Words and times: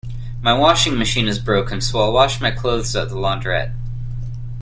My 0.41 0.51
washing 0.57 0.97
machine 0.97 1.27
is 1.27 1.37
broken, 1.37 1.79
so 1.79 1.99
I'll 2.01 2.11
wash 2.11 2.41
my 2.41 2.49
clothes 2.49 2.95
at 2.95 3.09
the 3.09 3.15
launderette 3.15 3.75